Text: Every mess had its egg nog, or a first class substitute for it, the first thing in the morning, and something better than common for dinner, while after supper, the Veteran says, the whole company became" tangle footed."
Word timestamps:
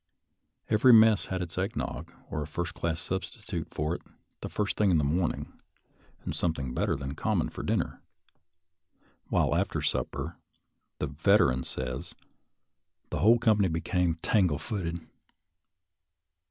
Every 0.67 0.91
mess 0.91 1.25
had 1.27 1.43
its 1.43 1.59
egg 1.59 1.75
nog, 1.75 2.11
or 2.31 2.41
a 2.41 2.47
first 2.47 2.73
class 2.73 2.99
substitute 2.99 3.67
for 3.71 3.93
it, 3.93 4.01
the 4.41 4.49
first 4.49 4.75
thing 4.75 4.89
in 4.89 4.97
the 4.97 5.03
morning, 5.03 5.53
and 6.25 6.35
something 6.35 6.73
better 6.73 6.95
than 6.95 7.13
common 7.13 7.49
for 7.49 7.61
dinner, 7.61 8.01
while 9.27 9.53
after 9.55 9.79
supper, 9.79 10.37
the 10.97 11.05
Veteran 11.05 11.61
says, 11.61 12.15
the 13.11 13.19
whole 13.19 13.37
company 13.37 13.67
became" 13.67 14.15
tangle 14.23 14.57
footed." 14.57 15.07